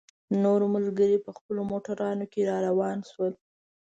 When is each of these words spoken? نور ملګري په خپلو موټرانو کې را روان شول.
نور 0.43 0.61
ملګري 0.75 1.17
په 1.25 1.31
خپلو 1.37 1.61
موټرانو 1.71 2.25
کې 2.31 2.41
را 2.49 2.57
روان 2.67 2.97
شول. 3.09 3.33